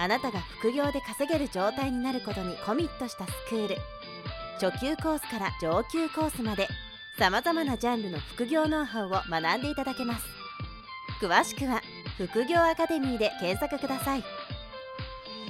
[0.00, 3.76] あなたが副業で稼げる状態になることにコミットしたスクール
[4.58, 6.68] 初級コースから上級コースまで
[7.18, 10.24] さまざまなジャンルの副業ノウハウを学んでいただけます
[11.20, 11.82] 詳しくは
[12.16, 14.24] 副業アカデミーで検索ください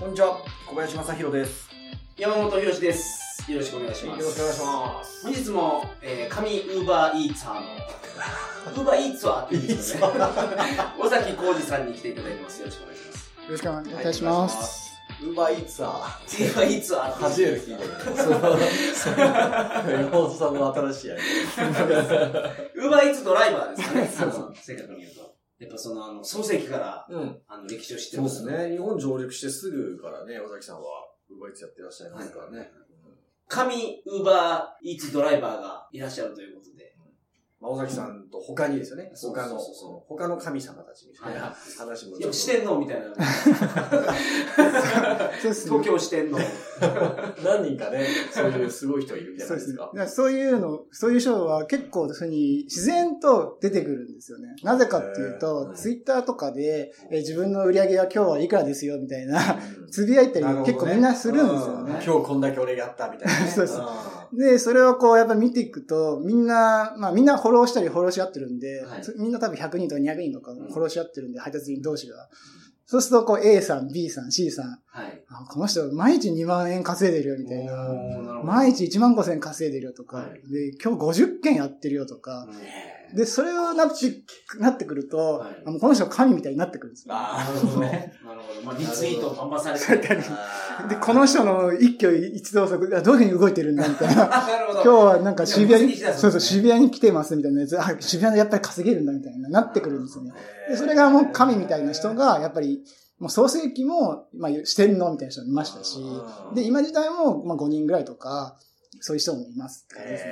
[0.00, 1.68] こんにちは、小林正宏です。
[2.16, 3.52] 山本博史です。
[3.52, 4.20] よろしくお願いします。
[4.20, 5.22] よろしくお願いします。
[5.26, 10.24] 本日も、えー、神ウーバーイーツァーの、ウーバーイーツァーって言うんですよね。
[10.98, 12.60] 尾崎浩二さんに来ていただいてます。
[12.60, 13.29] よろしくお願いします。
[13.50, 14.96] よろしくお願いいたします。
[15.20, 18.22] ウーバーイーツはウーバーイーツァー初めて聞いた。
[18.22, 19.90] そう。
[19.90, 24.10] 山本さんの新しいアイウーバーイーツドライバーですかね。
[24.20, 25.14] あの正確に言う。
[25.14, 25.34] と。
[25.58, 27.18] やっぱその、あの、創世記から、う。
[27.18, 27.38] ん。
[27.48, 28.22] あの、歴史を知ってそう。
[28.22, 28.70] まですね。
[28.70, 30.82] 日本上陸してすぐからね、尾崎さんは
[31.28, 32.70] ウーバーイーツやってらっしゃいますからね。
[33.48, 36.54] 神ウーバーイーツドライバーがいらっしゃるという。
[36.54, 36.69] こと。
[37.60, 39.10] まあ、尾崎さんと他にですよね。
[39.12, 43.06] そう他の、そうそうそうその他の神様たちみたいなはい話も四天王みたいな。
[45.42, 45.84] そうですね東。
[45.84, 46.38] 京四天王。
[47.44, 49.76] 何人かね、そういうすごい人いるじゃそうですね。
[49.76, 54.56] ないですかそういうの、そういう賞は結構そういうふうに自然と出てくるんですよね。
[54.62, 62.00] なぜかっていうへとー、ツイッターとかで、えー自分の売り上げは今日はいくらですよみたいな、うんつぶやいたり結構みんなするんですようんね。
[62.04, 63.46] 今日こんだけ俺やったみたいなね。
[63.50, 63.86] そうそうん
[64.32, 69.04] で、それをこうやっぱ見ていくと、みんな、まあみんなフォローしたりフォローし合ってるんで、はい。
[69.04, 72.28] そみんな多分100人とか200人とかフォローし合ってるんで、配達員同士が。
[72.86, 75.22] そうするとこう A さん、B さん、C さん、はい。
[75.28, 77.72] あこの人毎日2万円稼いでるよみたいな。
[78.44, 80.52] 毎日1万5千円稼いでるよとか、はい。
[80.52, 82.48] で、今日50件やってるよとか、
[83.14, 84.22] で、それをなって、
[84.58, 87.14] なってくると、はいあもうこの人神みたいになってくるんですよ。
[87.14, 88.14] ああ、なるほどね。
[88.24, 88.62] なるほど。
[88.62, 94.26] まあ、リツイートバンバンされたりで、この人の一挙一動作、あどういうふうに動いてるんだみたいな。
[94.26, 94.82] なるほど。
[94.82, 100.32] 今日はなんか渋谷に、ねそうそう、渋谷に来てますみたいなやつ、あ、渋谷でやっぱり稼げるんだみたいな、なってくるんですよね。
[100.68, 102.82] で、それがもう神みたいな人が、やっぱり、
[103.18, 105.98] もう創世記も、まあ、四天王みたいな人もいましたし、
[106.54, 108.56] で、今時代も、まあ、5人ぐらいとか、
[109.00, 110.30] そういう人もいますって感じですね。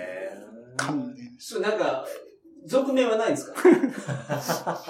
[0.76, 1.30] 神みたいな。
[1.38, 2.06] それなんか、
[2.66, 3.54] 俗名はないんですか？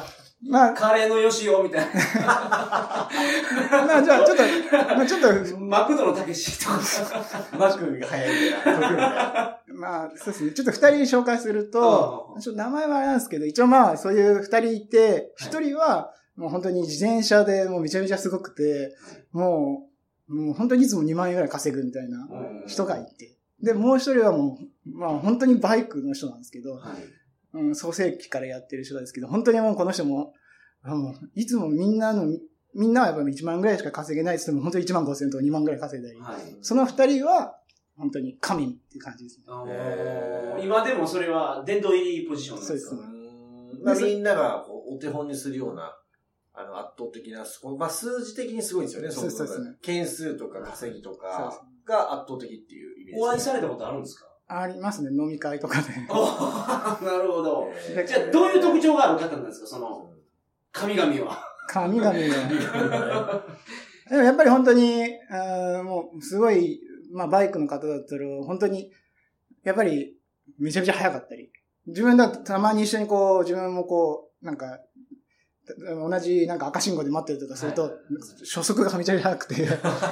[0.48, 1.92] まあ、カレーのよしおみたいな。
[2.20, 3.08] ま
[3.98, 4.42] あ、じゃあ、ちょっと、
[4.94, 6.78] まあ、ちょっと、マクドのたけしとか。
[7.58, 8.52] マックが早い
[9.74, 10.52] まあ、そうですね。
[10.52, 18.94] ちょっと二人紹介すると、うんちょっと名前はあれなんですけど、一応まあ、そういう二人いて、一人は、もう本当に自転車でもうめちゃめちゃすごくて、
[19.32, 19.88] も
[20.28, 22.28] う、もう本当にいつも2万円ぐらい稼ぐみたいな
[22.68, 23.36] 人がいて。
[23.60, 24.56] で、もう一人はも
[24.86, 26.94] う、まあ本当にバイクの人なんですけど、はい。
[27.54, 30.32] うん、創世期からやってる人ですけど、本当にもうこの人も、
[30.84, 30.90] う
[31.34, 32.26] いつもみんなの、
[32.74, 36.56] みんなはやっぱり1万ぐらいしか稼げないって言っても、本当に1万5千とか2万ぐらい稼いだり、はい。
[36.62, 37.54] その二人は、
[37.96, 39.44] 本当に神っていう感じですね。
[40.62, 42.96] 今でもそれは殿堂入りポジションなんですか？
[42.96, 45.96] そうでまあ、みんながこうお手本にするような、
[46.54, 49.08] あの、圧倒的な、そこまあ、数字的にすごいんですよね。
[49.08, 54.27] のそうそうそう件数とか稼ぎとかが圧倒的っていうイメージ、お会いされたことあるんですか？
[54.48, 55.88] ありますね、飲み会とかで。
[56.08, 57.68] なるほど。
[58.06, 59.66] じゃあ、どういう特徴がある方なんですか？
[59.66, 60.10] その、
[60.72, 61.38] 神々は。
[61.68, 63.42] 神々が。
[64.10, 66.80] でもやっぱり本当に、あーもう、すごい、
[67.12, 68.90] まあ、バイクの方だったら、本当に、
[69.64, 70.16] やっぱり、
[70.58, 71.50] めちゃめちゃ速かったり。
[71.86, 74.78] 自分だとたまに一緒にこう、自分もこう、なんか、
[75.86, 77.92] 同じなんか赤信号で待ってるとかすると、はい
[78.42, 79.68] 初速がめちゃめちゃ速くて、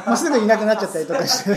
[0.06, 1.50] もうすぐいなくなっちゃったりとかして。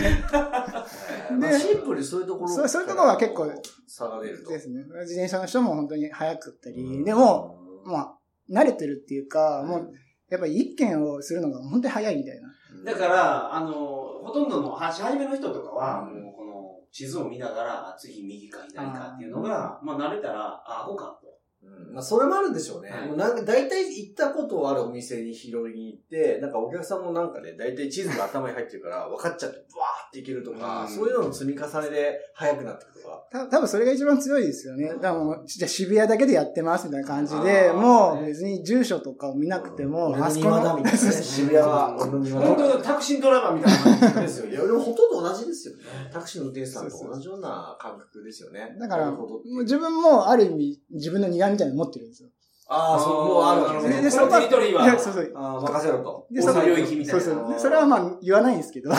[1.30, 3.52] まあシンプルにそういうところそうそういうところは結構
[3.86, 4.50] 差が出ると。
[4.50, 4.84] ですね。
[5.00, 8.14] 自転車の人も本当に速くったり、でも、まあ、
[8.50, 9.92] 慣れてるっていうか、もう、
[10.28, 12.92] やっぱり一件をするのが本当に早いみたいな。
[12.92, 16.50] だから、あの、ほとんどの走り始めの人とかは、もうこの
[16.92, 21.29] 地図を見ながら、あ次右か左かっていうのが、まあ慣れたら、あ、ここかと。
[21.62, 22.90] うんまあ、それもあるんでしょうね。
[22.90, 33.24] はいもうなんか、大体行ったことあるお店に拾いに行って、なんかお客さんもなんかね、大体地図が頭に入ってるから、分かっちゃって、ブワーっていけるとか、うんそういうのの積み重ねで速くなってくとか。
[33.30, 34.88] た多分それが一番強いですよね。
[34.88, 41.12] だからもう、じゃあ渋谷だけでやってますみたいな感じあで、ーもう別に住所とかを見なくても、あそこの庭だみたいなね。
[41.22, 44.50] 渋谷は本当タクシードライバーみたいな感じですよ。
[44.50, 45.82] いや、でもほとんど同じですよね。
[46.12, 48.76] タクシーの運転手さんと同じような感覚ですよね。
[48.78, 49.16] だから、
[49.62, 52.28] 自分もある意味自分の苦みたいなの持ってるんですよ。
[52.72, 53.96] ああ、そう、もうあるわけですね。
[53.96, 55.32] ででそこはいやそうそう。
[55.34, 56.26] ああ、任せろと。
[56.30, 57.52] で、俺のそ領域みたいなそうそう。
[57.52, 58.90] でそれはまあ言わないんですけど、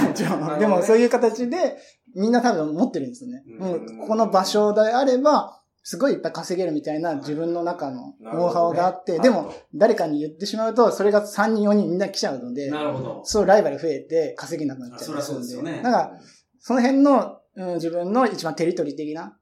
[0.60, 1.78] でもそういう形で、
[2.14, 3.44] みんな多分持ってるんですよね。
[3.48, 13.22] うんもう、ここの場所であれば、すごいいっぱい稼げるみたいな自分の中のノウハウがあって、でも、誰かに言ってしまうと、それが3人4人みんな来ちゃうので、なるほど。
[13.24, 16.20] そうライバル増えて稼げなくなっちゃそりゃそうですよねだから、
[16.60, 19.38] その辺の、うん、自分の一番テリトリー的な、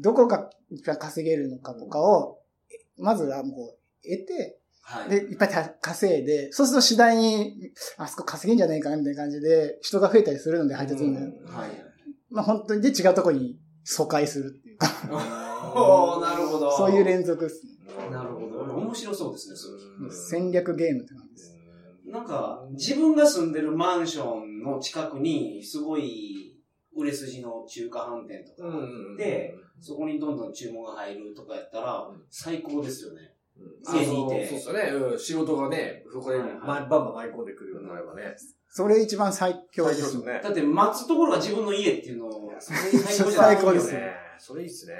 [0.00, 2.37] どこが一番稼げるのかとかを、
[2.98, 5.10] まずはもう得て、はい。
[5.10, 7.54] で、いっぱいた稼いで、そうすると次第に、
[7.98, 11.20] あそこ稼げんじゃないかなみたいな感じで、人が増えたりするので配達員が。
[11.20, 11.70] うんはい。
[12.30, 14.86] まあ本当にで違うところに疎開するっていうか、
[15.74, 16.70] おーなるほど。
[16.76, 17.72] そういう連続ですね。
[18.10, 18.76] なるほど。
[18.76, 21.58] 面白そうですね、それ戦略ゲームって感じです。
[22.06, 26.47] なんか、自分が住んでるマンションの近くに、すごい、
[26.98, 33.34] 売れ筋の中華飯店とか、うんで、そこにどんどん注文が入るとかやったらうん、最高ですよね。
[33.86, 35.06] あ家にいてそうそうですよね。
[35.06, 35.18] うん。
[35.18, 38.34] 仕事がね、そこで、はいはいまバンバン舞い込んでくるようになればね。
[38.70, 40.18] それ一番最強です。
[40.24, 44.12] ねだって、待つところが自分の家っていうのを、それ最高じゃない最高ですね。
[44.38, 44.94] それいいっすね。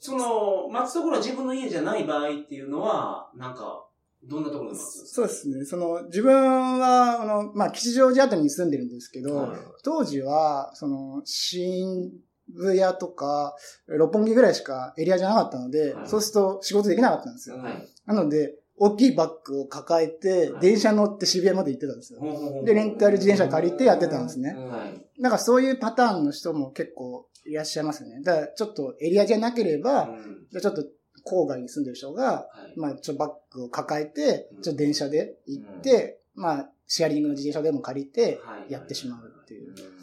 [0.00, 3.85] その、待つところが自分の家じゃない場合っていうのは、なんか、
[4.28, 5.06] どんなところですか？
[5.06, 5.64] そうですね。
[5.64, 6.34] その、自分
[6.78, 12.12] は、あの、まあ、吉祥寺あたりに住んでるんですけど、はい当時は、その、新
[12.48, 13.54] 部屋とか、
[13.86, 17.56] 六本木ぐらいしかエリアじゃなかったので、はいそうすると仕事できなかったんですよ。
[17.58, 17.88] はい。
[18.06, 22.20] なので、大きいバッグを抱えて、はい電車乗って渋谷まで行ってたんですよ。
[22.20, 24.54] ほうほうほうで、レンタル自転車借りてやってたんですね。
[24.54, 25.20] はい。
[25.20, 28.20] なんかそういうパターンの人も結構いらっしゃいますよね。
[28.22, 30.84] だからちょっとエリアじゃなければ、うんじゃあちょっと
[31.26, 32.78] 郊外に住んでる人が、はい。
[32.78, 38.72] まあちょバッグを抱えてうん、ちょ電車で行って、まあシェアリングの自転車でも借りてはい。
[38.72, 39.95] やってしまうっていう、うん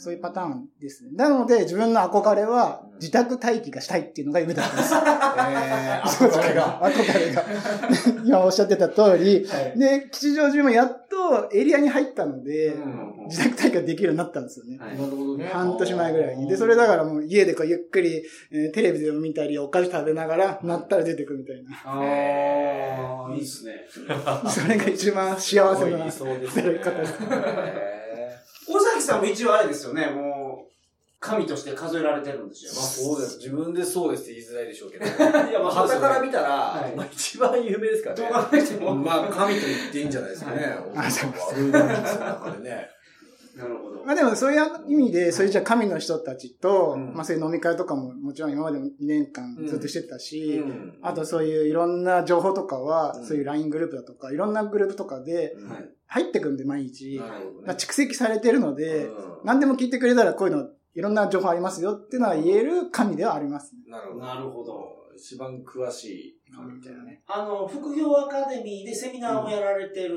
[0.00, 1.10] そういうパターンですね。
[1.12, 4.94] なので自分の憧れはうん自宅待機がしたいっていうのが夢だったんです。
[4.94, 6.80] えー、 憧れが。
[6.82, 7.44] 憧れが。
[8.24, 14.76] 今おっしゃってた通り、はいで、吉祥寺もやっとエリアに入ったので、うん自宅待機ができるようになったんですよね。
[14.78, 15.46] はいなるほどね。
[15.52, 16.48] 半年前ぐらいに。
[16.48, 21.70] で、それだからもう家でこうゆっくり、えーテレビでも見たり、お菓子食べながら、なったら出てくるみたいな。
[21.84, 23.86] ああ、いいっすね。
[24.48, 26.10] それが一番幸せな。
[26.10, 27.14] そうですやり方です
[29.00, 30.70] 崎さんも一応あれですよね、もう、
[31.20, 32.72] 神として数えられてるんですよ。
[32.72, 33.36] ーまあそうです。
[33.36, 35.04] 自分でそうですって言いづらいでしょうけど。
[35.04, 38.32] いや、まあ、旗から見たら、はいまあ一番有名ですからどうね。
[38.32, 38.94] 考えても。
[38.96, 40.78] まあ、神と言っていいんじゃないですかね。
[40.96, 42.88] あそうそういう中でね。
[43.54, 44.04] なるほど。
[44.06, 55.90] まあでもそういう意味で、そういうじゃあ神の人たちと、うんまあそういう飲み会とかももちろん今までも2年間ずっとしてたし、うんあとそういういろんな情報とかは、うんそういう LINE グループだとか、いろんなグループとかではい。
[56.12, 57.18] 入ってくんで毎日。
[57.18, 57.22] ね
[57.74, 63.82] 蓄積されてるので、うん何でも聞いてくれたらこういうの、いろんな情報ありますよっていうのは言える神ではありますね。
[63.88, 64.26] なるほど。
[64.26, 65.00] なるほど。
[65.16, 67.22] 一番詳しい神みたいなね。
[67.26, 70.16] あの、副業アカデミーでセミナーをやられてる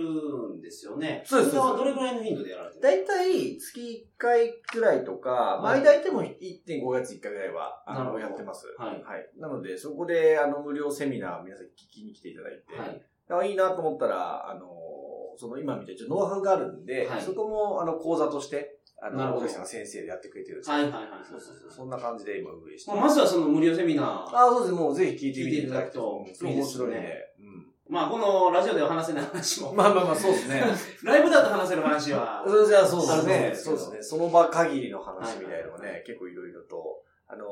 [0.58, 1.24] んですよね。
[1.26, 8.66] そうですそれはどれぐらいの頻度でやられてるだいたい月1回くらいとか、はい毎大体も1.5月1回くらいは、あの、なるほどやってます。
[8.78, 9.04] はい
[9.40, 13.02] なので、そこで、あの、無料セミナー皆さん聞きに来ていただいて、はい。
[13.30, 14.68] あいいなと思ったら、あの、
[15.38, 21.04] その今みたいにノウハウがあるんで、はいそこも、あの、講座として、あの、なるほど大崎さんが先生でやってくれてるんですよはいはいはい。
[21.30, 21.72] そうそうそう。
[21.72, 24.06] そんな感じで今運営してもうまずはその無料セミナー。
[24.36, 24.74] あ、そうです。
[24.74, 26.26] もうぜひ聞いてみていただくと。
[26.28, 27.34] 聞いてい面白いねね。
[27.90, 29.72] まあ、このラジオでは話せない話も。
[29.72, 29.78] うん。
[29.78, 30.64] まあまあまあ、そうですね。
[31.04, 32.44] ライブだと話せる話は。
[32.48, 33.52] それじゃあそうですね。
[33.54, 34.02] そうですね。
[34.02, 37.46] その場限りの話みたいなのがね、結構いろいろと、あの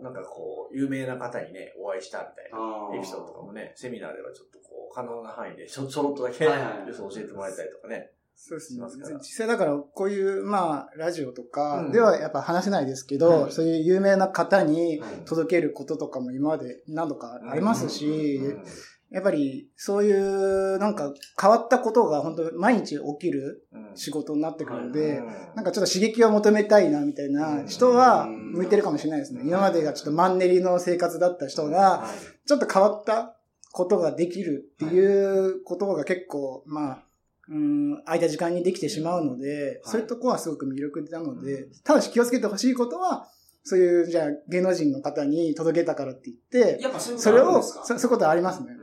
[0.00, 6.92] ーなんかこう、有名な方にね、お会いしたみたいなエピソードとかもね、セミナーではちょっとこう、可能な範囲でちょ ちょろっとだけ、はいはいはい。
[6.96, 8.12] 教えてもらえたりとかね。
[8.40, 8.86] そうですね。
[9.18, 11.48] 実際だから、こういう、まあ、ラジオとうん。
[11.50, 18.64] かではやっぱ話せないですけど、はいそういう有名な方にはい届けることとかも今まで何度かありますし、うん
[19.10, 23.96] やっぱりそういうなんか変わったことが本当毎日起きるうん。
[23.96, 25.26] 仕事になってくるのうで、ん。
[25.54, 29.40] なんかちょっと刺激を求めたいなみたいな人は向いてるかもしれないですね。
[29.44, 32.10] 今までがちょっとマンネリの生活だった人が、は
[32.44, 32.48] い。
[32.48, 33.34] ちょっと変わった
[33.72, 37.04] ことができるっていうことが結構、まあ、
[37.48, 43.28] うん、空いた時間にできてしまうので、そういうとこはすごく魅力なので、ただし気をつけてほしいことは、
[43.64, 46.36] そういう、じゃあ芸能人の方に届けたからって言っ
[46.76, 48.77] て、やっぱそういうこそれを、とそそういうことありますね。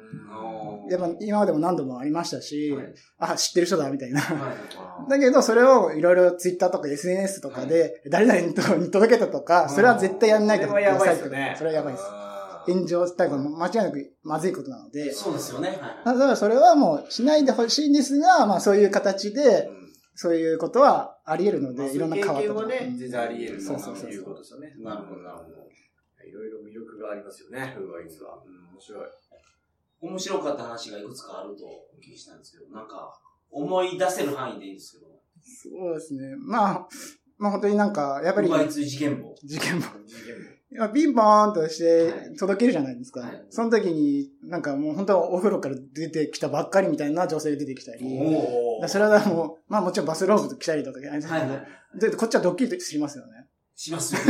[0.89, 2.85] やっぱ今までも何度もありましたし、はい
[3.19, 4.21] あ、知ってる人だみたいな。
[4.21, 8.39] はいだけど、それをいろいろツイッターとか SNS とかで、誰々
[8.77, 11.55] に届けたとか、それは絶対やんないでくだそれはやばさいといですよね。
[11.57, 12.05] それはやばいです。
[12.67, 15.69] 炎上したいこと間違いなくまずいことなので、そうですよね。
[15.69, 19.69] はいだからそれはもうしないでほしいんですが、まあそういう形で、
[20.15, 24.73] そういうことはあり得るので、いろんな変わった経験はとね、全然あり得るそうそうそうということですよね。
[24.79, 25.65] なるほどなるほど
[26.25, 28.41] いろいろ魅力がありますよね、フーバーイーツは。
[28.43, 29.05] うん、面白い。
[30.05, 33.11] 面白かった話がいくつかあるとお聞きしたんですけど、なんか、
[33.51, 35.07] 思い出せる範囲でいいんですけど。
[35.41, 36.35] そうですね。
[36.37, 36.87] まあ、
[37.37, 39.35] まあ本当になんか、やっぱり、奪いつ事件簿。
[39.43, 39.85] 事件も。
[40.77, 43.21] まあピンポーンとしてはい届けるじゃないですか。
[43.21, 48.01] はいその時に、なんかもう本当はお風呂から出てきたばっかりみたいな女性が出てきたり、
[48.87, 51.99] それはもう、まあもちろんバスローブ着たりとか、はいはい。
[51.99, 53.44] でこっちはドッキリしますよね。
[53.75, 54.21] しますよ。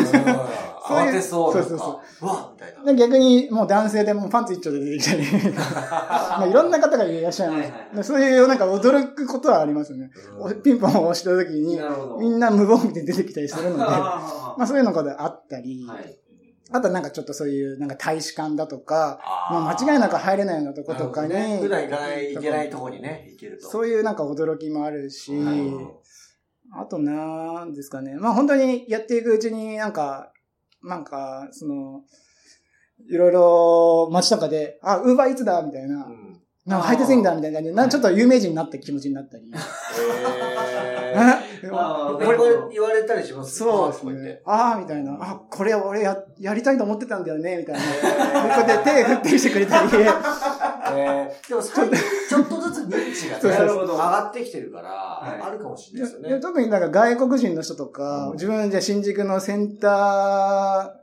[0.83, 1.53] 慌てそう。
[1.53, 2.83] そうそうそううわみたいな。
[2.83, 5.23] で逆にもう男性でもうパンツ一丁で出てきたり、
[5.53, 7.59] まあいろんな方がいらっしゃいます。
[7.59, 10.09] はいはいはいでそういうなんか驚くことはありますよね。
[10.39, 11.79] うんピンポンを押した時に。
[12.19, 16.19] みんな無防備で出てきたりするので、 まはあそういうのがあったり、はい。
[16.71, 23.69] あとはなんかちょっとそういうなんか大使館だとか、あまあ間違いなく入れないようなとことかに、ね普段行かない、行けないとこにね、行けると。
[23.69, 26.05] そういうなんか驚きもあるし、はい
[26.71, 28.15] あとなんですかね。
[28.15, 30.31] まあ本当にやっていくうちになんか、
[30.83, 32.03] なんか、その、
[33.09, 39.43] いろいろ街とかで、あ、ウーバーイーツだみたいな、うんなんか配達員だみたいな感じで、なんかちょっと有名人になった気持ちになったり。
[39.43, 39.55] へー
[41.71, 42.37] あーこれ
[42.73, 44.41] 言われたりしますそうですね。
[44.45, 45.15] ああ、みたいな。
[45.19, 47.81] あ、これ俺や、やりたいと思ってたんだよね、みたいな。
[47.81, 49.89] こうやって手振ってしてくれたり。
[50.97, 51.97] えーでも最近
[52.29, 55.41] ちょっとずつ認知がね上がってきてるから、はい。
[55.41, 56.39] あるかもしれないですよね。
[56.39, 60.95] 特になんか外国人の人とか、うん自分じゃ新宿のセンタ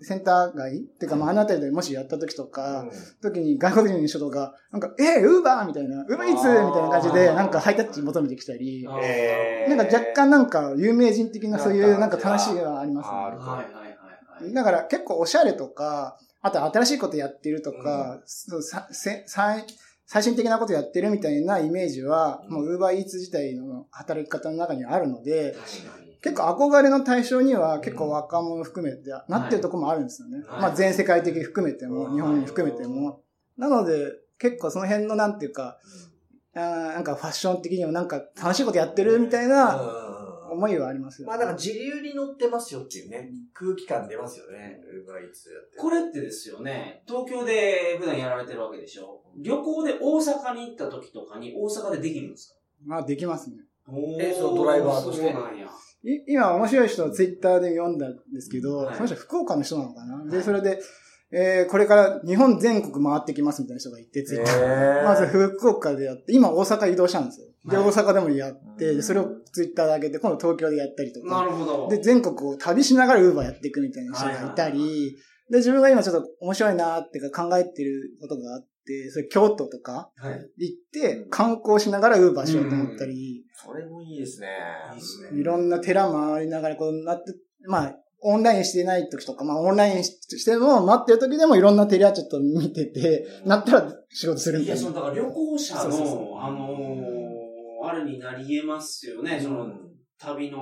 [0.00, 2.90] ー、センター街っていうか、まあ、あの辺りでもしやった時とか、うん。
[3.22, 9.74] 時に外国人の人とか、なんか、えー、ウーバーみたいな、ウーバーイーツみたいな感じで、なんかハイタッチ求めてきたり、えー。
[9.74, 13.16] なんか若干なんか有名人的なそういうなんか楽しみがありますね。
[13.16, 13.64] はいは
[14.40, 14.52] いはい。
[14.52, 19.64] だから結構おしゃれとか、あと新しいことやってるとか、そうさせ最
[20.04, 22.52] 最新的なことやってるみたいなイメージは、うん。
[22.52, 25.56] もう Uber Eats 自体の働き方の中にあるので。
[26.20, 30.38] 結構憧れの対象には結構若者含めてなってるところもあるんですよね。
[30.46, 30.60] はい。
[30.62, 33.20] まあ全世界的に含めても、はい日本に含めても。
[33.58, 35.78] なので結構その辺のなんていうか、
[36.54, 40.03] あーなんかファッション的にもなんか楽しいことやってるみたいなうん
[40.54, 45.76] 思いはありますよ、まあだから自流に乗ってますよっていうね、空気感出ますよね、ウーバーイーツやって。
[45.76, 52.58] これってですよね、東京で普段やられてるわけでしょ旅行で大阪に行った時とかに大阪でできるんですか？
[52.86, 53.56] まあできますね。
[54.20, 55.66] えそうドライバーとしてそうなんや。
[55.66, 60.80] い今面白い人をツイッターで読んだんですけど、はいその人福岡の人なのかな、で、はいそれで、
[61.30, 64.64] えー、これから日本全国回ってきますみたいな人がいて、ツイッターで。
[64.66, 67.46] えーまず福岡でやって、今大阪移動したんですよ。
[67.66, 71.44] で、はい大阪でもやって、それをツイッターで上げて、今度東京でやったりとなか。
[71.44, 71.88] るほど。
[71.88, 75.16] で、全国を旅しながらウーバーやっていくみたいな人がいたり、
[75.50, 80.50] で、自分が今ちょっと面白いなっていうか考えてることがあって、それ京都とかはい。
[80.58, 84.48] 行って観光しながらウーバーしようと思ったり、それもいいですね。
[84.94, 87.34] いいですねいろんな寺回りながらこうなって、
[87.66, 94.94] まあ、オンラインしてない時とか、まあオンラインしても待ってる時でもいろんな寺ちょっと見てて、なったら仕事するみいや、たいなそ。
[94.94, 97.13] の、だから旅行者そうそうその、あのー、
[97.94, 99.38] あれになり得ますよね。
[99.40, 99.66] その、
[100.18, 100.58] 旅の、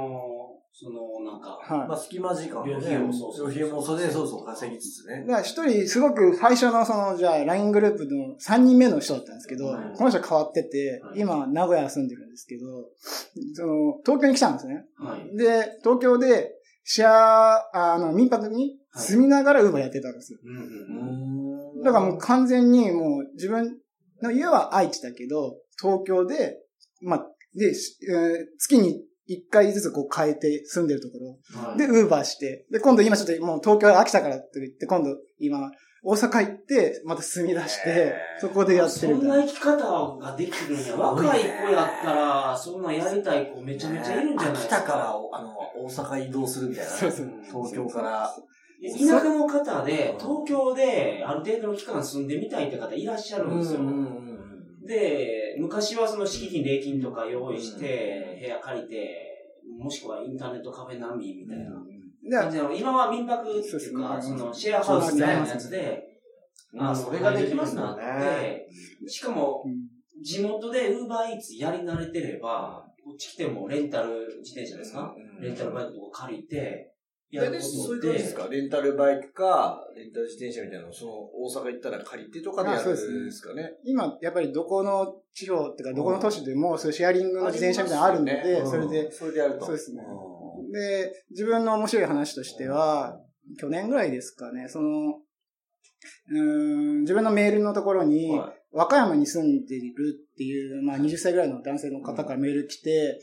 [0.72, 1.88] その、なんか、はい。
[1.88, 5.34] まあ隙間時間旅費もそうそう旅費もそれでそうそう稼ぎつつねだ。
[5.34, 12.64] から一人、すごく最初のその、じゃあ LINE グループの3人目の人だったんですけど、はいこの人変わってては、い今名古屋住んでるんですけど、
[13.54, 14.84] その、東京に来たんですね。
[14.96, 15.36] はい。
[15.36, 16.52] で、東京で、
[16.84, 20.38] シェア、あの、民泊に住みながらウーバーやってたんですよ。
[21.84, 23.78] だからもう完全にもう自分
[24.22, 26.58] の家は愛知だけど、東京で、
[27.02, 31.68] まあ、で、しえー月に1回ずつこう変えて住んでるところ。
[31.68, 35.70] はいで、ウーバーして、で、今度今ちょっともう東京飽きたからって言って、今度今、
[36.04, 39.36] 大阪行って、また住み出してそこでやってそるみたいな。
[39.36, 40.96] んな生き方ができるんや。
[40.96, 44.78] 若い子やったら、そんなんやりたい子めちゃめちゃいるんじゃないですか。
[44.78, 46.90] 秋田から、あの、大阪移動するみたいな。
[46.90, 48.34] そうそう東京から。
[48.82, 53.80] 田舎の方で、東京である程度の期間住んでみたいって方いらっしゃるんですよ。
[54.84, 59.28] で、昔はその敷金、礼金とか用意して、部屋借りて、
[59.78, 61.70] もしくはインターネットカフェ難民みたいな。
[62.40, 62.74] 感で、じなの。
[62.74, 66.02] 今は民泊っていうか、そのシェアハウスみたいなやつで、
[66.72, 68.66] まあ、それができますもんね。
[69.02, 69.74] で、しかもう、ん
[70.22, 75.12] 地元でウーバーイーツやり慣れてれば、こっち来てもレンタル自転車ですか？
[75.16, 75.42] うん。
[75.42, 76.91] レンタルバイクとか借りて、
[77.32, 77.58] やるこ
[78.00, 78.18] とで。
[78.18, 78.48] すか？
[78.50, 83.72] レンタルバイクか、レンタル自転車みたいなのを、その、大阪行ったら借りてとかでやるんですかね？
[83.84, 89.64] 今、やっぱりどこの地方っていうか、どこの都市でも、そういうシェアリングの自転車みたいなのあるので、うんそれで、それでやると。
[89.66, 90.02] そうですね。
[90.02, 93.18] うで、自分の面白い話としては、
[93.58, 95.18] 去年ぐらいですかね、その、
[96.30, 98.58] うーん自分のメールのところに、んはい。
[98.74, 103.18] 和歌山に住んでいるっていう、まあ20歳ぐらいの男性の方からメール来て、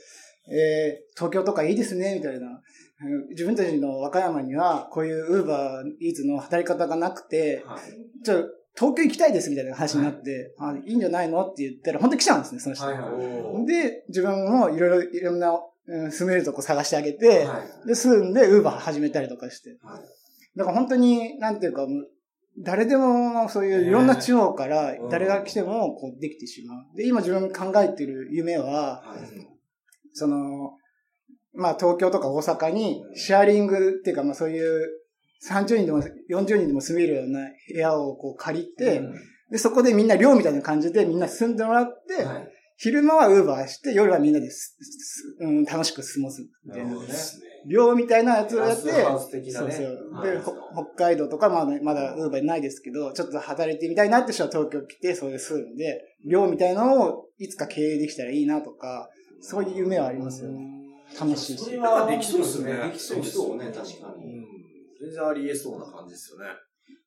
[0.51, 2.61] えー東京とかいいですね、みたいな。
[3.01, 8.23] うん自分たちの和歌山には、こういうウーバーイーツの働き方がなくて、はい。
[8.23, 12.85] ちょ、東京行きたいですみたいな話になって、あいいんじゃないのって言ったら、本当に来ちゃうんですね、その人。
[12.85, 13.65] はいはい。
[13.65, 19.77] で、自分もいろいろ、いろんな、うん住めるとこ探してあげて、はいで、住んで、ウーバー始めたりとかして。
[19.81, 20.01] はい
[20.55, 22.09] だから本当に、なんていうか、もう
[22.57, 26.97] 誰でもそういういろんな地方からうん誰が来てもこうできてしまう。
[26.97, 29.19] で、今自分考えてる夢は、はい
[30.13, 30.75] その、
[31.53, 34.87] まあ東京とか大阪にシェアリングっていうかまあそういう
[35.47, 37.39] 30人でも40人でも住めるような
[37.71, 39.01] 部屋をこう借りて、
[39.51, 42.47] で、そこでみんな寮みたいな感じでみんな住んでもらって、はい。
[42.81, 46.93] 昼間はウーバーして、夜はみんなです、すうん、楽しく過ごすみたいな。
[46.93, 47.07] なね。
[47.67, 48.83] 寮みたいなやつをやって。
[49.51, 50.11] そうそう。
[50.13, 50.53] はいで、ほ
[50.95, 59.09] 北海道とかまだ、まだウーバーないですけど、ちょっと働いてみたいなって人は東京来て、それで住んで、寮みたいなのをいつか経営できたらいいなとか、
[59.41, 60.78] そういう夢はありますよね。
[61.17, 61.63] 楽しいし。
[61.63, 64.39] それはできそうですねできそうですよね、確かうに。
[64.39, 64.45] ん。
[64.99, 66.45] 全然ありえそうな感じですよね。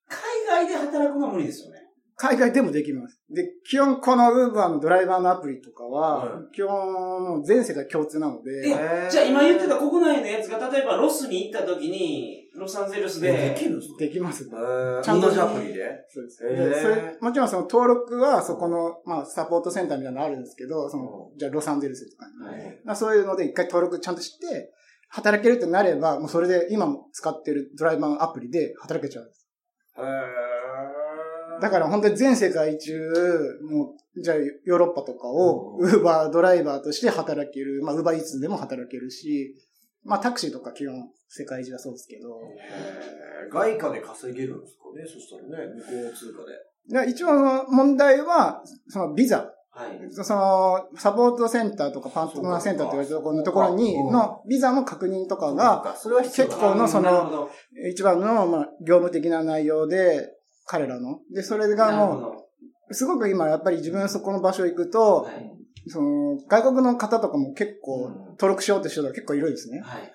[0.08, 1.78] 海外で働くのは無理ですよね。
[2.16, 3.20] 海外でもできます。
[3.30, 6.92] で、基本このウーバーのドライバーのアプリとかは、は基本
[7.22, 14.44] もう全世界共通なので、えじゃあ今言ってた国内のやつが、例えばロスに行った時に、ロサンゼルスで、できるんですかできます。
[14.44, 15.28] えーちゃんと。
[15.28, 16.04] 同じアプリで？
[16.10, 16.42] そうです。
[16.42, 22.56] でそれもちろんその登録はそこの、まあ、サポートセンターみたいなのあるんですけど、その、じゃあロサンゼルスとかに。
[22.62, 22.80] はい。
[22.84, 24.72] まあ、そういうので一回登録ちゃんとして、
[25.08, 29.46] 働けるってなれば、もうそれで今も使ってるドライバーのアプリで働けちゃうんです。
[29.98, 31.60] へー。
[31.60, 32.98] だから本当に全世界中、
[33.70, 39.54] もう、じゃあヨーロッパとかを、うウーバードライバーとして働ける、まあ、ウーバーイーツでも働けるし、
[40.04, 42.40] まあ、タクシーとか基本世界中はそうですけど、
[43.52, 45.06] 外貨で稼げるんですかね？
[45.06, 47.04] そしたらね、向こう通貨で。
[47.04, 49.98] で一応その問題は、そのビザ、はい。
[50.10, 57.48] その、サポートセンターとかパートナーセンターって言われるところのところに、うんのビザの確認とかが、結構のその
[57.90, 60.28] 一番の、まあ、業務的な内容で、
[60.66, 61.20] 彼らの。
[61.32, 62.44] で、それがも
[62.90, 65.56] う、すごく今やっぱり自分そこの場所行くと、はい。
[65.88, 69.80] その、外国の方とかも結構うん登録しようとしてる人が結構いるんですね。
[69.80, 70.00] はい。
[70.02, 70.10] はい。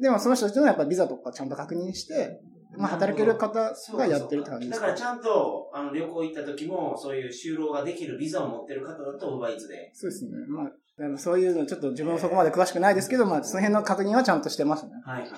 [0.00, 2.40] でもその人たちのやっぱビザとかちゃんと確認して、
[2.76, 9.90] まあ働ける方がやってるって感じですだからちゃんと、あの、旅行行った時も、そういう就労ができるビザを持ってる方だと、ウーバーイーツで。
[9.94, 10.32] そうですね。
[10.48, 14.92] まあ、でもそういうのちょっと自分もそこまで詳しくないですけど、まあその辺の確認はちゃんとしてますね。
[15.04, 15.22] はい。
[15.22, 15.30] はい。
[15.30, 15.36] はい。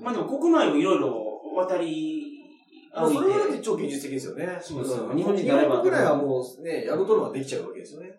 [0.00, 2.21] まあでも国内をいろいろ渡り
[2.94, 4.58] まあ、それ超現実的ですよね。
[4.60, 8.10] そうですよん日本人日であれば本ぐらいはもうね、やろうとるのができちゃうわけですよね。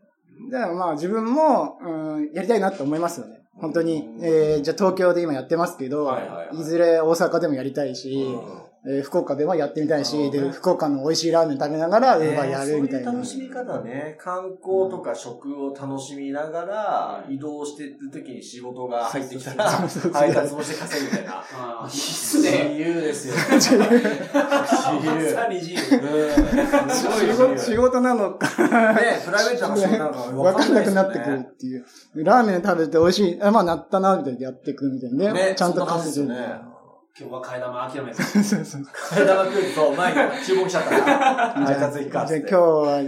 [0.51, 3.41] だからまあ自分も、うん、やりたいなって思いますよね。
[3.55, 4.09] 本当に。
[4.21, 13.13] えー、じゃあ東京で今やってますけど、はいはいはいいずれ大阪でもやりたいし、うんえー福岡でもやってみたいし、で、福岡の美味しいラーメン食べながら、ウーバーやるみたいな。
[13.13, 14.17] ねそういう楽しみ方ね。
[14.19, 21.35] 観光とか食を楽しみながら、移動してる時に仕事が入ってきたら、そうそうそう配達もして稼ぐみたいな。
[21.39, 22.62] ああ、いいっすね。
[22.73, 23.35] 自由ですよ。
[23.59, 23.79] 自由。
[23.79, 25.79] まさに自由。
[25.79, 28.47] 仕自事なのか、
[28.93, 31.39] ね、プライベートな仕事なのかわかんなくなってくるる。
[31.39, 31.85] っていう。
[32.15, 35.49] ラーメン食べて美味しい、あまあなったな、みたいなやっていくみたいなね。
[35.49, 36.05] ね、ちゃんと稼ぐ。
[36.05, 36.73] ですよね。
[37.15, 38.23] 今日は替え玉諦めて。
[38.23, 42.47] そうそう体が来ると、前に注目しちゃったから、配達行くかっつって。
[42.49, 42.99] じゃあ今日は、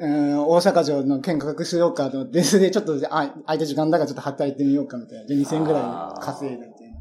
[0.00, 5.24] うん、大阪城の見学しようかと思って、それでちょっと、あ、空いた時間だからちょっと働いてみようかみたいな。
[5.24, 6.94] で、2000円ぐらい稼いでみたいな。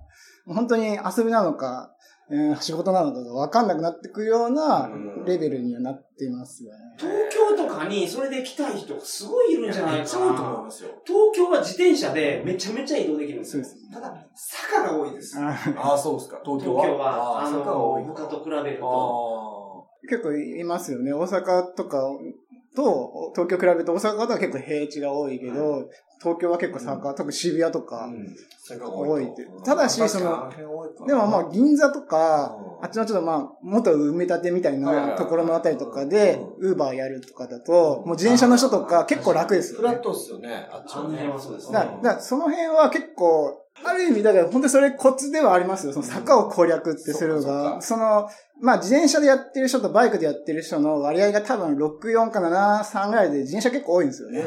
[0.45, 1.93] もう本当に遊びなのか、
[2.29, 4.89] うん、仕事なのかが分かんなくなってくるようなう
[5.21, 6.79] んレベルにはなってますよね。
[6.97, 10.63] 東京とかにそれで来たい人すごいいるんじゃないかめっちゃ多いと思いな。
[10.63, 10.89] ますよ。
[11.05, 13.91] 東京は自転車でめちゃめちゃ移動できるんですよそうです。
[13.91, 15.38] ただ、坂が多いです。
[15.39, 16.41] あああ、そうですか。
[16.43, 16.86] 東東京は？
[16.86, 19.88] 京は、ああー坂が多いの、他と比べるあと。
[20.09, 21.13] 結構いますよね。
[21.13, 22.01] 大阪とか
[22.75, 25.88] と、東京比べると大阪とは結構平地が多いけど、
[26.23, 27.81] 東京は結構坂、特に渋谷とあ。
[27.81, 28.09] か、
[28.89, 29.45] 多いって。
[29.65, 30.49] ただしその
[31.05, 32.86] でもまあ銀座とか、うん。
[32.86, 39.88] あっちのちょっとまあ、元埋め立てみたいないところのあたりとかでう、ウーバーやるとかだと、もう自転車の人とか結構楽ですよね。
[39.89, 41.09] フラットっすよね、あっちあの。
[41.09, 41.73] 辺はそうですね。
[41.73, 45.93] だからだからその辺は結構、ある意味、だから本当にそれコツではありますよ。
[45.93, 48.29] その坂を攻略ってするのそうかそその、
[48.62, 54.43] まあ自転車でやってる人とバイクでやってる人の割合が多分64か73ぐらいで自転車結構多いんですよね。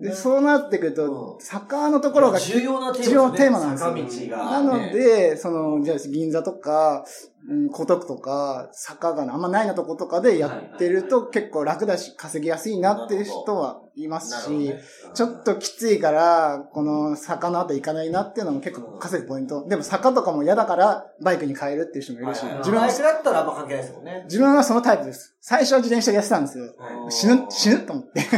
[0.00, 1.40] で、そうなってくると、うん。
[1.40, 3.10] 坂のところが重要なテーマですね。
[3.10, 3.72] 重要なん
[4.06, 4.30] ですよ。
[4.30, 4.50] 坂道が。
[4.50, 7.04] なので、その、じゃあ銀座とか、
[7.48, 14.74] うん、江東区とか、坂があんまないなとことかでやってると結構楽だし、稼ぎやすいなっていう人はいますし、
[15.14, 19.66] ちょっときついから、この坂の後行かないなっていうのも結構稼ぐポイント。
[19.66, 24.22] でも坂とかも嫌だからバイクに変えるっていう人もいるし、自分はバイ、クだったらあんま関係ないですもんね。
[24.24, 25.34] 自分はそのタイプです。
[25.40, 26.64] 最初は自転車でやってたんですよ。
[26.64, 26.70] は
[27.08, 28.20] い死ぬ、死ぬと思って。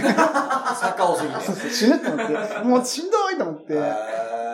[0.81, 1.71] 坂多すぎて。
[1.71, 2.59] 死ぬと思って。
[2.65, 3.75] もうしんどいと思って。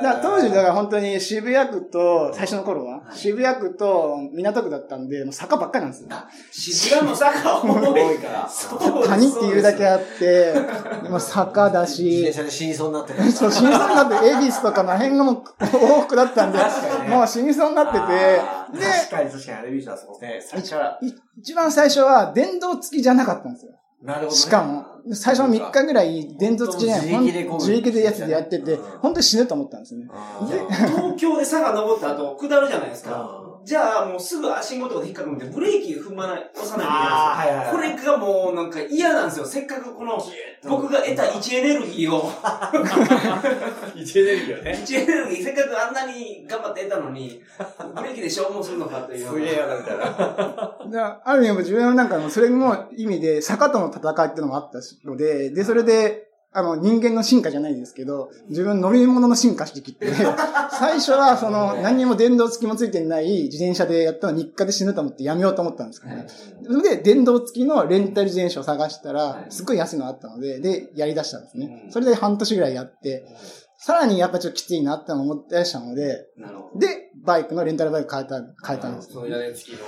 [0.00, 6.08] へだ当時、だから本当に渋谷区と、最初の頃は、はい渋谷区と港区だったんで、もう坂ばっかりなんですよ。
[6.50, 8.14] 渋谷の坂多多い。
[8.14, 8.48] いから。
[8.48, 10.52] そうです谷っていうだけあって、
[11.02, 13.22] で も坂だ自転し、車で死にそうになってる。
[13.32, 15.34] そう、死にそうになって、恵比寿とかの辺がもう
[15.64, 20.60] 往復だったんで、確かにねもう死にそうになってて、で確かに確かにあれビジョンはそうですね。
[20.60, 20.98] 最初は。
[21.38, 23.72] 一番最初は電動付きじゃなかったんですよ。
[24.02, 24.36] なるほどね。
[24.36, 24.84] しかも、
[25.14, 30.08] 最初の3日ぐらい電動付きじゃない、自力でこぐ自力でやつでやっててうん、本当に死ぬと思ったんですよね。
[30.46, 33.47] 東京で坂登った後、下るじゃないですか。
[33.68, 37.90] うんじゃあ、もうすぐ足元で引っかくんで、ブレーキ踏まない、押さないといけないはいはいはい。
[37.90, 38.06] んですよ。
[38.06, 39.44] これがもうなんか嫌なんですよ。
[39.44, 40.18] せっかくこの、
[40.66, 42.32] 僕が得た位置エネルギーを、
[43.94, 44.78] 位置エネルギーをね。
[44.80, 47.42] 位置エネルギー、せっかくあんなに頑張って得たのに、
[47.94, 49.28] ブレーキで消耗するのかという。
[49.28, 51.20] すげえやだみたいな。
[51.22, 60.06] ある意味自分の中のそれも意味で坂との戦いっていうのもあったので、で、それで、あの、人間の進化じゃないですけど、自分乗り物の進化してきて、
[60.72, 66.14] 最初はその、何にも電動付きもついてない自転車でやったの3日で死ぬと思ってやめようと思ったんですけど、
[66.64, 71.86] それで電動付きのレンタル自転車を探したら、すっごい安いのあったので、で、やり出したんですね。
[71.90, 73.26] それで半年ぐらいやって、
[73.80, 76.26] さらにやっぱちょっときついなって思ってらしたので。
[76.74, 79.12] で、バイクのレンタルバイク変えた、変えたんです。
[79.12, 79.78] その屋根付きの、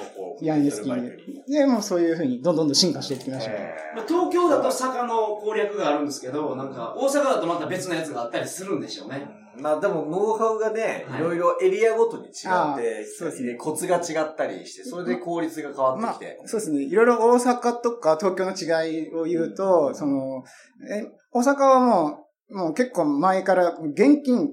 [0.40, 3.52] こう、屋根付きバイクにで、もうそういうふうにどんどんどん進化していきました。
[3.52, 9.28] まあ東京だと坂の攻略があるんですけど、なんか大阪だとまた別のやつがあったりするんでしょうね。
[9.58, 11.20] ーまあでも、ノウハウがね、はい。
[11.20, 13.54] いろいろエリアごとに違ってそうですね。
[13.54, 16.82] コツが違ったりして、それで効率が変わまあってきて。、そうですね。
[16.84, 20.44] いろいろ大阪とか東京の違いを言うと、その、
[20.90, 24.48] え、大阪はもう、もう結構前から現金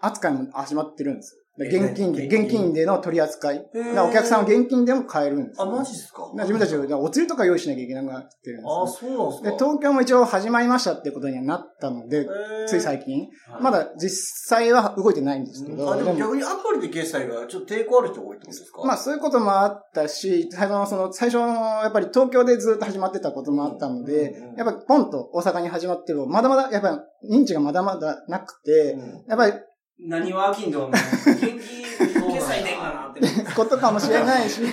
[0.00, 2.72] 扱いも始まってるんです現金で、現金。
[2.72, 3.64] での取り扱い。
[3.96, 5.58] お客さんは現金でも買えるんです。
[5.58, 6.30] よあ、マジですか？
[6.34, 9.50] 自分たちでだからお釣りとか用意しなきゃいけなくなってるんですよあ、そうなんですか？
[9.50, 12.28] で、東京も一応始まりましたってことにはなったので、
[12.68, 13.28] つい最近。
[13.60, 13.84] まだ。
[13.84, 14.10] だ実
[14.48, 15.92] 際は動いてないんですけど。
[15.92, 18.84] あ、でもでも逆にアプリで決済がちょっと抵抗ある人多いってことですか？
[18.84, 21.46] まあそういうこともあったし、最初のその、最初の、
[21.82, 28.96] やっぱり東京でずっと始まってたこともあったのでうんうん、やっぱりポンと大阪に始まっても、まだまだ、やっぱり認知がまだまだなくて、
[29.28, 29.52] やっぱり
[30.00, 33.52] 何は飽きんと、現金決済でんかなって。
[33.54, 34.68] ことかもしれないし、 で、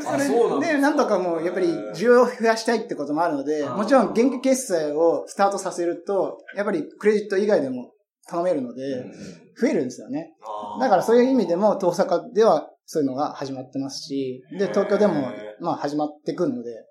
[0.00, 7.92] それで、なんとかもう、やっぱり需要を増やしたいってこともあるので、もちろん現金決済をスタートさせると、やっぱりクレジット以外でも
[8.26, 9.04] 頼めるので、
[9.60, 10.32] 増えるんですよね。
[10.80, 16.84] だからそういう意味でも、大阪ではそういうのが始まってますし、で、東京でもへ、まあ始まってくるので、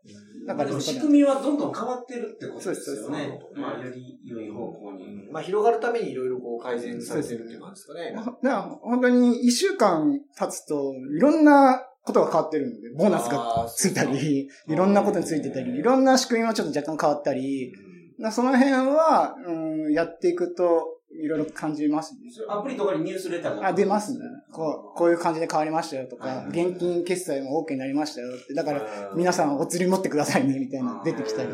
[0.55, 5.29] だか仕組みはどんどん変わってるってことですよそうですねまあ、より良い方向に。
[5.31, 8.13] まあ広がるためにいろいろこう改善されてるっていう感じですかね。
[8.13, 17.73] だから本当に一週間経つと、いろんなことが変わってるんで、ボーナスがついたり、いろんなことについてたり、いろんな仕組みもちょっと若干変わったり、
[18.31, 22.19] その辺は、うん、やっていくと、いろいろ感じますね。
[22.49, 24.19] アプリとかにニュースレターがあ、出ますね。
[24.51, 28.53] こう、こういう感じで変わりましたよとか、現金決済も OK になりましたよって。
[28.53, 31.49] だから、皆さんお釣り持ってくださいね、みたいな出てきたり。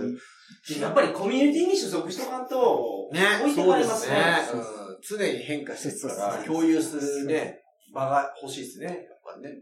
[0.79, 4.17] やっぱりコミュニティに所属しとかんと、ね、置いてかれますすね
[5.07, 7.61] 常に変化してるから、共有するね、
[7.93, 9.07] 場が欲しいですね。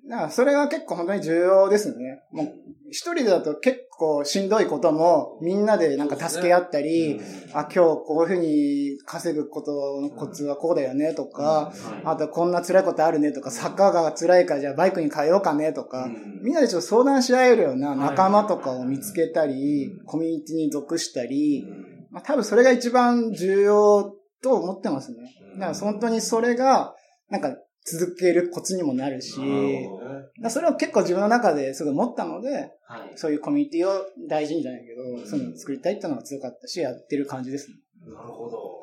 [0.10, 2.23] だからそれが結構本当に重要ですね。
[2.32, 2.54] もう、
[2.91, 7.19] 一人だと結構しんどいことも、みんなでなんか助け合ったり、
[7.54, 11.73] あ、今日こういうふうに稼ぐことのコツはこうだよねとか、
[12.04, 16.10] あとこんな辛いことあるねとか、坂が辛いからじゃあバイクに変えようかねとか、
[16.41, 21.65] みんなでちょっと相談し合えるような仲間とかを見つけたり、コミュニティに属したり、
[22.12, 25.17] まあ、多分それが一番重要と思ってますね。
[25.56, 26.93] だから本当にそれが、
[27.30, 33.13] なんか続けるコツにもなるし、だからそれを結構自分の中ですごい持ったので、はい。
[33.15, 37.77] そういうコミュニティを大事にじゃないけど、そういうのを作りたいっていうのが強かったし、やってる感じですね。
[38.07, 38.74] なるほど。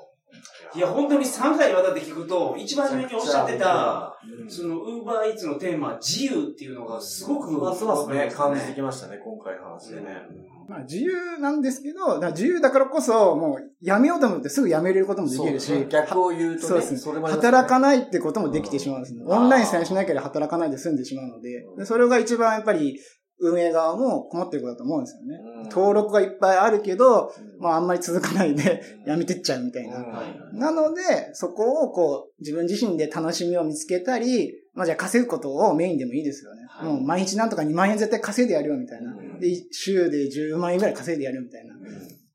[0.75, 8.35] いや、本当に3回にわたって聞くと、一番初めにおっしゃってた、うんその、ウーバーイーツのテーマ、自由っていうのがすごく、まあそうですね。
[8.35, 10.23] 感じてきましたね、今回の話でね。
[10.69, 16.99] まあ自由なんですけど、自由だからこそ、もうやめようと思ってすぐやめれることもできるし、逆を言うとね、そうですね。
[16.99, 19.23] すね働かないってこともできてしまうんですね。
[19.25, 22.99] うんオンラインさえしなければ働かないで済んでしまうので、でそれが一番やっぱり
[23.43, 25.41] 運営側も困ってることだと思うんですよね。
[25.45, 30.05] うん登録がいっぱいあるけど、うんまああんまり続かないでやめてっちゃうみたいな。
[30.53, 31.03] なので、
[31.35, 36.63] そこをこう、自分自身で楽しみを見つけたり、まあじゃあ稼ぐことをメインでもいいですよね。
[36.69, 39.13] はいもう毎日なんとか2万円絶対稼いでやるよみたいな。
[39.13, 41.75] うんで、週で10万円ぐらい稼いでやるみたいな。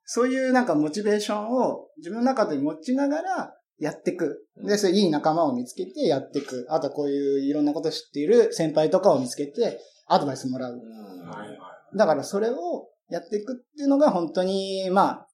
[0.06, 4.48] そういうなんかモチベーションを自分の中で持ちながらやっていく。
[4.64, 6.66] で、それいい仲間を見つけてやっていく。
[6.70, 10.74] あとこういういろんなこと知っている先輩とかを見つけてアドバイスもらう。
[10.74, 11.58] うんはいはい
[11.96, 15.26] だからそれをやっていくっていうのが本当に、ま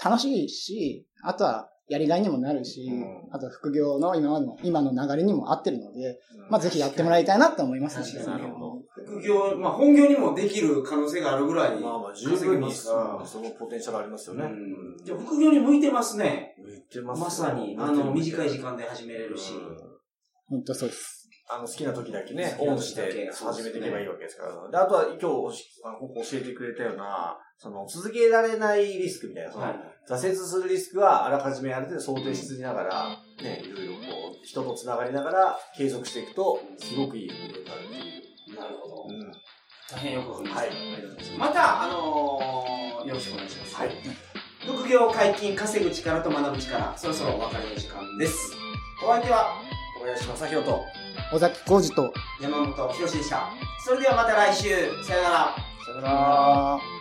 [0.00, 8.16] あ、楽しいし、あとはやりがいにもなるし、うんあと副業の今までの、今の流れにも合ってるので、うんまあぜひやってもらいたいなと思いますし。
[8.16, 11.80] 確かになるほど副業、まあ本業にもできる可能性があるぐらい。
[11.80, 14.44] まあまあ、十分にますからそのポテンシャルありますよね。
[14.44, 16.54] うんじゃあ副業に向いてますね。
[16.64, 19.54] 言ってますよまさに、あの、短い時間で始めれるし。
[19.54, 19.96] うん
[20.48, 21.15] 本当そうです。
[21.48, 24.70] あの、好きな時だけね、オンして始めていけばいいわけですから。
[24.70, 29.76] で、あとは今日あの教えてくれたような、その、続けられないリスクみたいな、その、はい。
[30.08, 33.08] 挫折するリスクはあらかじめある程度想定しつつながら、
[33.42, 34.00] ね、いろいろこ
[34.34, 38.60] う、人と繋がりながら継続していくと、すごくいい副業になるっていう。
[38.60, 39.06] なるほど。
[39.08, 39.32] うん。
[39.90, 40.60] 大変よくわかりました。
[40.60, 41.38] はいありがとうございます。
[41.38, 43.74] また、あのーよろしくお願いします。
[43.76, 43.90] はい。
[44.66, 48.52] 副業解禁、稼ぐ力と学ぶ力、そろそろお別れの時間です。
[49.04, 49.54] お相手は
[50.00, 50.84] 小林正宏と、
[51.32, 53.50] 尾崎浩二と、山本博史でした。
[53.84, 54.68] それではまた来週、
[55.04, 55.56] さよなら。
[55.84, 56.95] さよなら。